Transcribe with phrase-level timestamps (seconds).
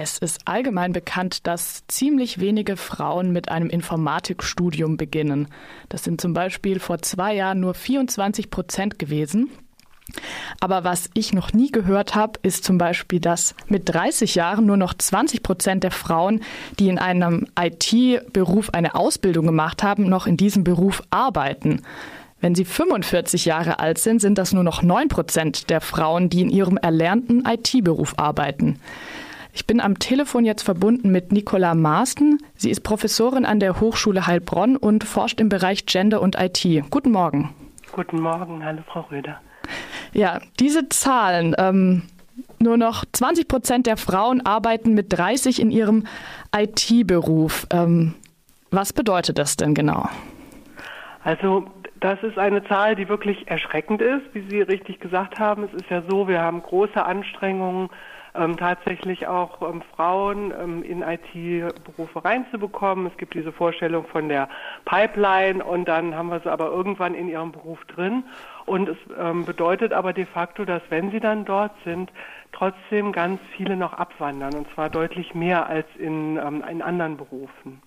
[0.00, 5.48] Es ist allgemein bekannt, dass ziemlich wenige Frauen mit einem Informatikstudium beginnen.
[5.88, 9.50] Das sind zum Beispiel vor zwei Jahren nur 24 Prozent gewesen.
[10.60, 14.76] Aber was ich noch nie gehört habe, ist zum Beispiel, dass mit 30 Jahren nur
[14.76, 16.44] noch 20 Prozent der Frauen,
[16.78, 21.82] die in einem IT-Beruf eine Ausbildung gemacht haben, noch in diesem Beruf arbeiten.
[22.40, 26.42] Wenn sie 45 Jahre alt sind, sind das nur noch 9 Prozent der Frauen, die
[26.42, 28.78] in ihrem erlernten IT-Beruf arbeiten.
[29.58, 32.38] Ich bin am Telefon jetzt verbunden mit Nicola Maaßen.
[32.54, 36.64] Sie ist Professorin an der Hochschule Heilbronn und forscht im Bereich Gender und IT.
[36.90, 37.52] Guten Morgen.
[37.90, 39.40] Guten Morgen, hallo Frau Röder.
[40.12, 41.56] Ja, diese Zahlen.
[41.58, 42.02] Ähm,
[42.60, 46.06] nur noch 20 Prozent der Frauen arbeiten mit 30 in ihrem
[46.56, 47.66] IT-Beruf.
[47.72, 48.14] Ähm,
[48.70, 50.08] was bedeutet das denn genau?
[51.24, 51.66] Also
[51.98, 55.64] das ist eine Zahl, die wirklich erschreckend ist, wie Sie richtig gesagt haben.
[55.64, 57.90] Es ist ja so, wir haben große Anstrengungen,
[58.38, 63.06] ähm, tatsächlich auch ähm, Frauen ähm, in IT-Berufe reinzubekommen.
[63.06, 64.48] Es gibt diese Vorstellung von der
[64.84, 68.24] Pipeline und dann haben wir sie aber irgendwann in ihrem Beruf drin.
[68.66, 72.12] Und es ähm, bedeutet aber de facto, dass wenn sie dann dort sind,
[72.52, 77.82] trotzdem ganz viele noch abwandern und zwar deutlich mehr als in, ähm, in anderen Berufen.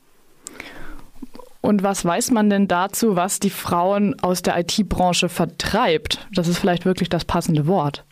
[1.61, 6.27] Und was weiß man denn dazu, was die Frauen aus der IT-Branche vertreibt?
[6.33, 8.03] Das ist vielleicht wirklich das passende Wort.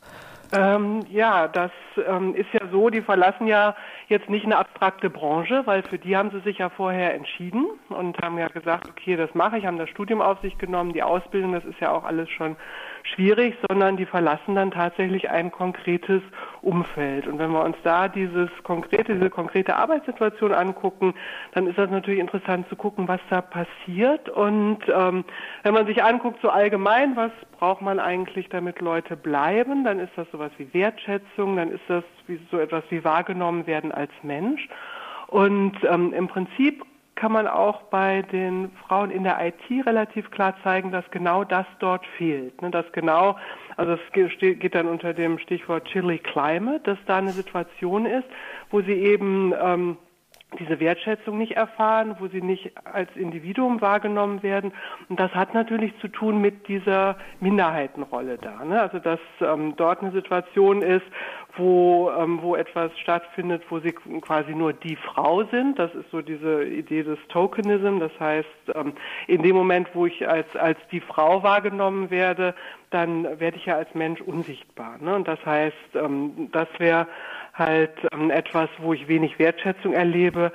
[0.52, 1.72] Ähm, ja, das
[2.08, 3.76] ähm, ist ja so, die verlassen ja
[4.08, 8.18] jetzt nicht eine abstrakte Branche, weil für die haben sie sich ja vorher entschieden und
[8.22, 11.54] haben ja gesagt, okay, das mache ich, haben das Studium auf sich genommen, die Ausbildung,
[11.54, 12.56] das ist ja auch alles schon
[13.04, 16.22] schwierig, sondern die verlassen dann tatsächlich ein konkretes
[16.62, 17.28] Umfeld.
[17.28, 21.14] Und wenn wir uns da dieses konkrete, diese konkrete Arbeitssituation angucken,
[21.54, 24.30] dann ist das natürlich interessant zu gucken, was da passiert.
[24.30, 25.24] Und ähm,
[25.64, 30.12] wenn man sich anguckt, so allgemein, was braucht man eigentlich, damit Leute bleiben, dann ist
[30.16, 34.68] das sowas wie Wertschätzung, dann ist das wie, so etwas wie wahrgenommen werden als Mensch.
[35.28, 36.84] Und ähm, im Prinzip
[37.20, 41.66] kann man auch bei den Frauen in der IT relativ klar zeigen, dass genau das
[41.80, 42.62] dort fehlt.
[42.62, 42.72] Ne?
[42.72, 43.36] Dass genau,
[43.76, 44.00] also es
[44.40, 48.28] geht dann unter dem Stichwort Chilly Climate, dass da eine Situation ist,
[48.72, 49.98] wo sie eben ähm,
[50.58, 54.74] diese Wertschätzung nicht erfahren, wo sie nicht als Individuum wahrgenommen werden.
[55.08, 58.66] Und das hat natürlich zu tun mit dieser Minderheitenrolle da.
[58.66, 58.82] Ne?
[58.82, 61.06] Also dass ähm, dort eine Situation ist,
[61.56, 65.78] wo, ähm, wo etwas stattfindet, wo sie quasi nur die Frau sind.
[65.78, 68.00] Das ist so diese Idee des Tokenism.
[68.00, 68.94] Das heißt, ähm,
[69.28, 72.56] in dem Moment, wo ich als, als die Frau wahrgenommen werde,
[72.90, 74.98] dann werde ich ja als Mensch unsichtbar.
[75.00, 75.16] Ne?
[75.16, 77.08] Und das heißt, ähm, das wäre
[77.60, 80.52] halt ähm, etwas, wo ich wenig Wertschätzung erlebe.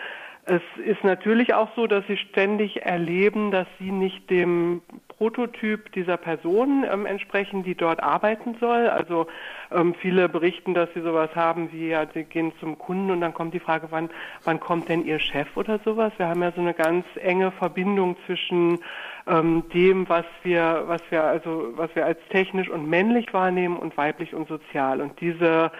[0.46, 6.18] Es ist natürlich auch so, dass sie ständig erleben, dass sie nicht dem Prototyp dieser
[6.18, 8.88] Person ähm, entsprechen, die dort arbeiten soll.
[8.88, 9.26] Also
[9.72, 13.32] ähm, viele berichten, dass sie sowas haben wie, ja, sie gehen zum Kunden und dann
[13.32, 14.10] kommt die Frage, wann,
[14.44, 16.12] wann kommt denn ihr Chef oder sowas?
[16.18, 18.80] Wir haben ja so eine ganz enge Verbindung zwischen
[19.26, 23.96] ähm, dem, was wir, was wir also, was wir als technisch und männlich wahrnehmen und
[23.96, 25.00] weiblich und sozial.
[25.00, 25.70] Und diese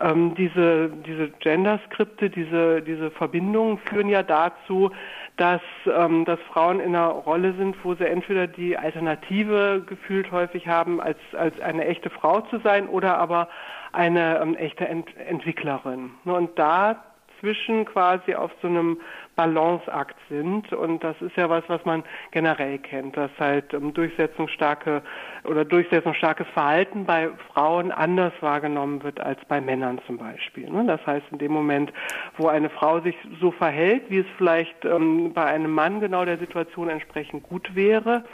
[0.00, 4.90] ähm, diese, diese Gender-Skripte, diese, diese Verbindungen führen ja dazu,
[5.36, 10.68] dass, ähm, dass Frauen in einer Rolle sind, wo sie entweder die Alternative gefühlt häufig
[10.68, 13.48] haben, als, als eine echte Frau zu sein oder aber
[13.92, 16.10] eine ähm, echte Ent Entwicklerin.
[16.24, 17.04] Und da
[17.44, 18.98] dazwischen quasi auf so einem
[19.36, 20.72] Balanceakt sind.
[20.72, 25.02] Und das ist ja was, was man generell kennt, dass halt ähm, durchsetzungsstarke
[25.44, 30.70] oder durchsetzungsstarkes Verhalten bei Frauen anders wahrgenommen wird als bei Männern zum Beispiel.
[30.70, 30.84] Ne?
[30.86, 31.92] Das heißt, in dem Moment,
[32.36, 36.38] wo eine Frau sich so verhält, wie es vielleicht ähm, bei einem Mann genau der
[36.38, 38.24] Situation entsprechend gut wäre,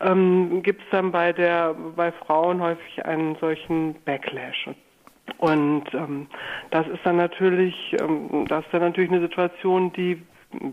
[0.00, 4.66] ähm, gibt es dann bei der bei Frauen häufig einen solchen Backlash.
[4.66, 4.76] Und
[5.94, 6.26] ähm,
[6.70, 10.22] das ist dann natürlich, ähm, das ist dann natürlich eine Situation, die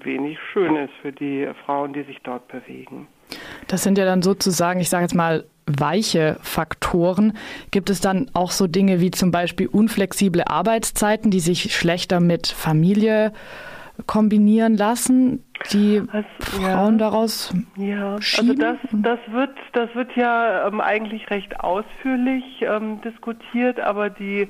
[0.04, 3.08] wenig schön ist für die Frauen, die sich dort bewegen.
[3.68, 7.34] Das sind ja dann sozusagen, ich sage jetzt mal, weiche Faktoren.
[7.72, 12.48] Gibt es dann auch so Dinge wie zum Beispiel unflexible Arbeitszeiten, die sich schlechter mit
[12.48, 13.34] Familie
[14.06, 18.22] kombinieren lassen, die also, Frauen ja, daraus ja.
[18.22, 18.64] Schieben?
[18.64, 24.48] Also das, das wird, das wird ja ähm, eigentlich recht ausführlich ähm, diskutiert, aber die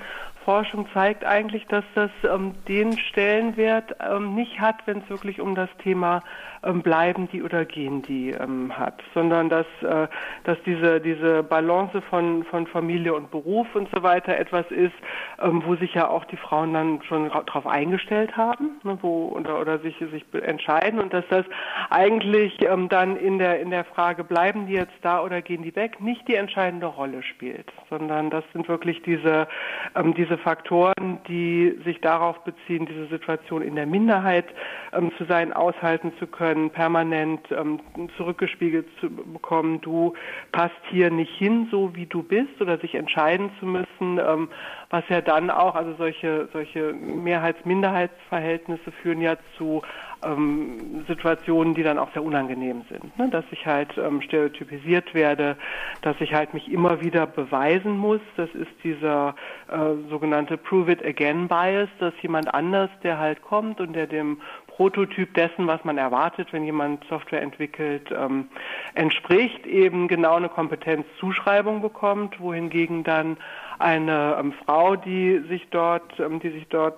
[0.48, 5.56] Forschung zeigt eigentlich, dass das ähm, den Stellenwert ähm, nicht hat, wenn es wirklich um
[5.56, 6.24] das Thema
[6.64, 10.08] ähm, bleiben die oder gehen die ähm, hat, sondern dass, äh,
[10.46, 14.96] dass diese, diese Balance von, von Familie und Beruf und so weiter etwas ist,
[15.40, 19.80] wo sich ja auch die Frauen dann schon darauf eingestellt haben, ne, wo, oder, oder
[19.80, 21.46] sich, sich entscheiden und dass das
[21.90, 25.76] eigentlich ähm, dann in der, in der Frage, bleiben die jetzt da oder gehen die
[25.76, 29.48] weg, nicht die entscheidende Rolle spielt, sondern das sind wirklich diese,
[29.96, 34.46] ähm, diese Faktoren, die sich darauf beziehen, diese Situation in der Minderheit
[34.94, 37.80] ähm, zu sein, aushalten zu können, permanent ähm,
[38.18, 40.14] zurückgespiegelt zu bekommen, du
[40.52, 44.50] passt hier nicht hin, so wie du bist, oder sich entscheiden zu müssen, ähm,
[44.90, 49.82] was ja dann auch, also solche, solche Mehrheits-Minderheitsverhältnisse führen ja zu
[50.24, 53.18] ähm, Situationen, die dann auch sehr unangenehm sind.
[53.18, 53.30] Ne?
[53.30, 55.58] Dass ich halt ähm, stereotypisiert werde,
[56.02, 58.22] dass ich halt mich immer wieder beweisen muss.
[58.36, 59.36] Das ist dieser
[59.70, 64.40] äh, sogenannte Prove it again Bias, dass jemand anders, der halt kommt und der dem
[64.68, 68.48] Prototyp dessen, was man erwartet, wenn jemand Software entwickelt, ähm,
[68.94, 73.38] entspricht, eben genau eine Kompetenzzuschreibung bekommt, wohingegen dann
[73.80, 76.98] eine ähm, Frau, die sich dort, ähm, die sich dort,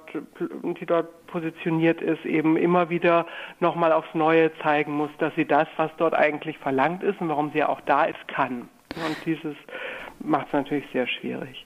[0.80, 3.26] die dort positioniert ist, eben immer wieder
[3.60, 7.52] nochmal aufs Neue zeigen muss, dass sie das, was dort eigentlich verlangt ist und warum
[7.52, 8.70] sie ja auch da ist, kann.
[8.96, 9.56] Und dieses
[10.20, 11.66] macht es natürlich sehr schwierig.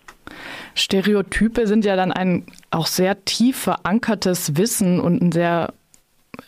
[0.76, 5.74] Stereotype sind ja dann ein auch sehr tief verankertes Wissen und ein sehr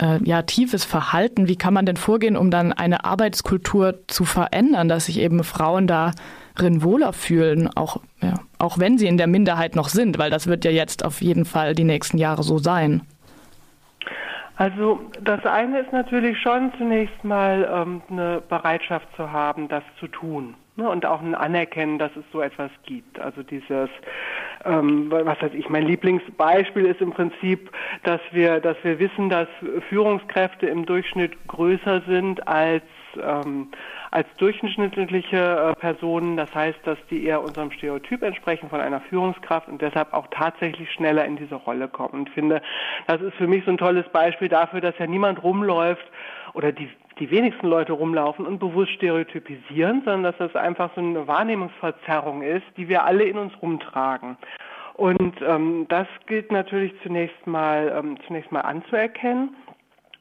[0.02, 1.48] äh, ja, tiefes Verhalten.
[1.48, 5.88] Wie kann man denn vorgehen, um dann eine Arbeitskultur zu verändern, dass sich eben Frauen
[5.88, 6.16] darin
[6.58, 10.66] wohler fühlen, auch, ja, auch wenn sie in der Minderheit noch sind, weil das wird
[10.66, 13.02] ja jetzt auf jeden Fall die nächsten Jahre so sein.
[14.58, 20.08] Also das eine ist natürlich schon zunächst mal ähm, eine Bereitschaft zu haben, das zu
[20.08, 20.56] tun.
[20.78, 20.90] Ne?
[20.90, 23.20] Und auch ein Anerkennen, dass es so etwas gibt.
[23.20, 23.90] Also dieses,
[24.64, 27.70] ähm, was weiß ich, mein Lieblingsbeispiel ist im Prinzip,
[28.04, 29.48] dass wir, dass wir wissen, dass
[29.90, 32.84] Führungskräfte im Durchschnitt größer sind als
[33.22, 33.70] ähm,
[34.12, 36.38] als durchschnittliche äh, Personen.
[36.38, 40.92] Das heißt, dass die eher unserem Stereotyp entsprechen von einer Führungskraft und deshalb auch tatsächlich
[40.92, 42.14] schneller in diese Rolle kommen.
[42.14, 42.62] Und finde,
[43.08, 46.06] das ist für mich so ein tolles Beispiel dafür, dass ja niemand rumläuft
[46.54, 46.90] oder die,
[47.20, 52.66] die wenigsten Leute rumlaufen und bewusst stereotypisieren, sondern dass das einfach so eine Wahrnehmungsverzerrung ist,
[52.78, 54.38] die wir alle in uns rumtragen.
[54.96, 59.56] Und ähm, das gilt natürlich zunächst mal ähm, zunächst mal anzuerkennen.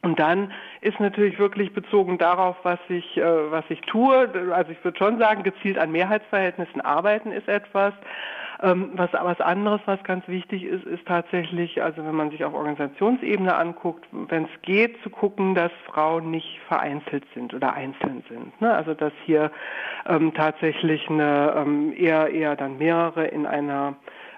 [0.05, 0.53] Und dann
[0.83, 5.19] ist natürlich wirklich bezogen darauf, was ich, äh, was ich tue, also ich würde schon
[5.19, 7.95] sagen, gezielt an Mehrheitsverhältnissen arbeiten ist etwas.
[8.63, 12.55] Ähm, was, was anderes, was ganz wichtig ist, ist tatsächlich, also wenn man sich auf
[12.55, 18.61] Organisationsebene anguckt, wenn es geht, zu gucken, dass Frauen nicht vereinzelt sind oder einzeln sind.
[18.61, 18.73] Ne?
[18.73, 19.51] Also dass hier
[20.07, 23.97] ähm, tatsächlich eine ähm, eher eher dann mehrere in einer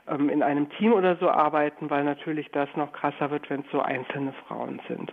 [0.09, 3.71] ähm, in einem Team oder so arbeiten, weil natürlich das noch krasser wird, wenn es
[3.73, 5.13] so einzelne Frauen sind.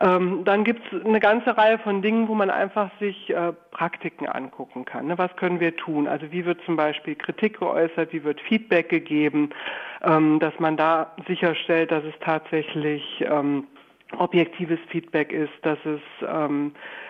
[0.00, 4.26] Ähm, dann gibt es eine ganze Reihe von Dingen, wo man einfach sich äh, Praktiken
[4.26, 5.06] angucken kann.
[5.06, 5.16] Ne?
[5.16, 6.06] Was können wir tun?
[6.06, 9.50] Also wie wird zum Beispiel Kritik geäußert, wie wird Feedback gegeben,
[10.02, 13.66] ähm, dass man da sicherstellt, dass es tatsächlich ähm,
[14.18, 17.05] objektives Feedback ist, dass es ähm, äh,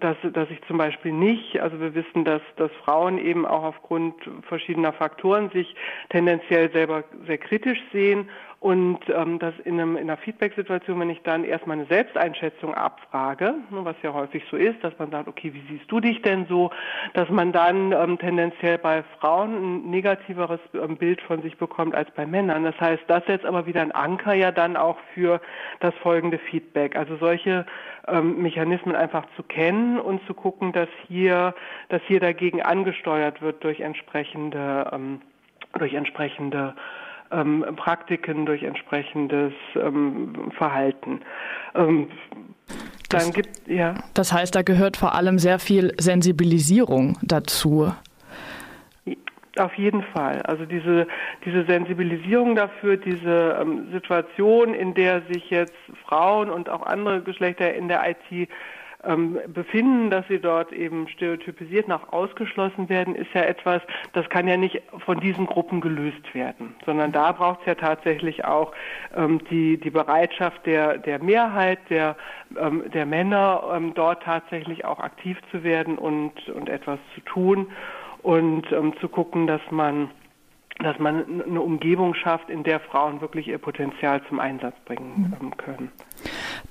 [0.00, 4.14] dass, dass ich zum Beispiel nicht, also wir wissen, dass, dass Frauen eben auch aufgrund
[4.42, 5.74] verschiedener Faktoren sich
[6.08, 8.28] tendenziell selber sehr kritisch sehen
[8.60, 13.54] und ähm, das in, einem, in einer Feedback-Situation, wenn ich dann erstmal eine Selbsteinschätzung abfrage,
[13.70, 16.44] ne, was ja häufig so ist, dass man sagt, okay, wie siehst du dich denn
[16.46, 16.70] so,
[17.14, 22.10] dass man dann ähm, tendenziell bei Frauen ein negativeres ähm, Bild von sich bekommt als
[22.10, 22.64] bei Männern.
[22.64, 25.40] Das heißt, das setzt aber wieder ein Anker ja dann auch für
[25.80, 26.96] das folgende Feedback.
[26.96, 27.64] Also solche
[28.08, 31.54] ähm, Mechanismen einfach zu kennen und zu gucken, dass hier,
[31.88, 35.22] dass hier dagegen angesteuert wird durch entsprechende, ähm,
[35.78, 36.74] durch entsprechende
[37.30, 41.20] ähm, Praktiken, durch entsprechendes ähm, Verhalten.
[41.74, 42.08] Ähm,
[43.08, 43.94] dann das, gibt ja.
[44.14, 47.92] Das heißt, da gehört vor allem sehr viel Sensibilisierung dazu.
[49.58, 50.42] Auf jeden Fall.
[50.42, 51.08] Also diese,
[51.44, 55.74] diese Sensibilisierung dafür, diese ähm, Situation, in der sich jetzt
[56.06, 58.48] Frauen und auch andere Geschlechter in der IT
[59.04, 64.46] ähm, befinden, dass sie dort eben stereotypisiert nach ausgeschlossen werden, ist ja etwas, das kann
[64.46, 68.72] ja nicht von diesen Gruppen gelöst werden, sondern da braucht es ja tatsächlich auch
[69.14, 72.16] ähm, die, die Bereitschaft der, der Mehrheit, der,
[72.58, 77.68] ähm, der Männer, ähm, dort tatsächlich auch aktiv zu werden und, und etwas zu tun
[78.22, 80.10] und ähm, zu gucken, dass man
[80.82, 85.56] dass man eine Umgebung schafft, in der Frauen wirklich ihr Potenzial zum Einsatz bringen ähm,
[85.58, 85.92] können.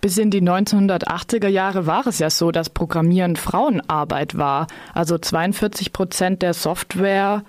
[0.01, 4.67] Bis in die 1980er Jahre war es ja so, dass Programmieren Frauenarbeit war.
[4.93, 7.43] Also 42 Prozent der Software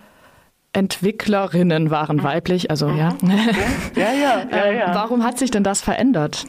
[0.72, 2.98] Entwicklerinnen waren weiblich, also mhm.
[2.98, 3.08] ja.
[3.96, 4.86] Ja, ja, ja, ja.
[4.88, 6.46] Ähm, warum hat sich denn das verändert?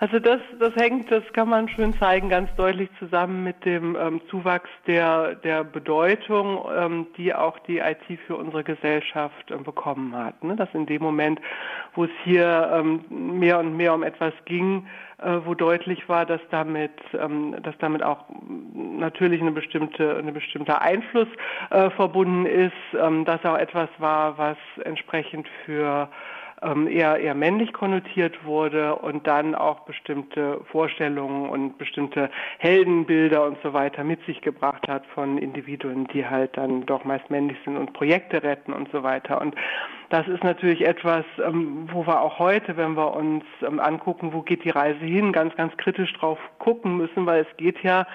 [0.00, 4.22] Also das, das hängt, das kann man schön zeigen, ganz deutlich zusammen mit dem ähm,
[4.30, 10.42] Zuwachs der, der Bedeutung, ähm, die auch die IT für unsere Gesellschaft äh, bekommen hat.
[10.42, 10.56] Ne?
[10.56, 11.38] Dass in dem Moment,
[11.94, 14.86] wo es hier ähm, mehr und mehr um etwas ging,
[15.18, 18.24] äh, wo deutlich war, dass damit, ähm, dass damit auch
[18.72, 21.28] natürlich eine bestimmte, eine bestimmter Einfluss
[21.68, 26.08] äh, verbunden ist, ähm, dass auch etwas war, was entsprechend für
[26.62, 33.58] ähm, eher, eher männlich konnotiert wurde und dann auch bestimmte Vorstellungen und bestimmte Heldenbilder und
[33.62, 37.76] so weiter mit sich gebracht hat von Individuen, die halt dann doch meist männlich sind
[37.76, 39.40] und Projekte retten und so weiter.
[39.40, 39.54] Und
[40.10, 44.42] das ist natürlich etwas, ähm, wo wir auch heute, wenn wir uns ähm, angucken, wo
[44.42, 48.06] geht die Reise hin, ganz, ganz kritisch drauf gucken müssen, weil es geht ja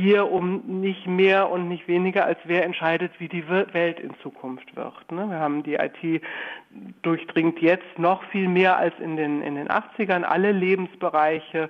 [0.00, 4.74] hier um nicht mehr und nicht weniger, als wer entscheidet, wie die Welt in Zukunft
[4.76, 5.12] wird.
[5.12, 5.28] Ne?
[5.28, 6.22] Wir haben die IT
[7.02, 11.68] durchdringt jetzt noch viel mehr als in den, in den 80ern alle Lebensbereiche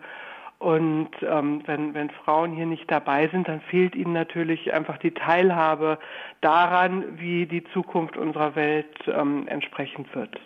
[0.60, 5.12] und ähm, wenn, wenn Frauen hier nicht dabei sind, dann fehlt ihnen natürlich einfach die
[5.12, 5.99] Teilhabe
[6.42, 10.38] daran, wie die Zukunft unserer Welt ähm, entsprechend wird.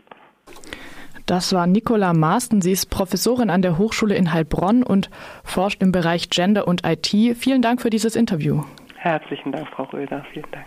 [1.27, 2.61] Das war Nicola Maaßen.
[2.61, 5.11] Sie ist Professorin an der Hochschule in Heilbronn und
[5.43, 7.09] forscht im Bereich Gender und IT.
[7.37, 8.63] Vielen Dank für dieses Interview.
[8.97, 10.25] Herzlichen Dank, Frau Röder.
[10.33, 10.67] Vielen Dank.